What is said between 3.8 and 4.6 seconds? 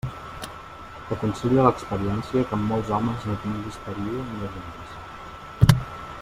paria ni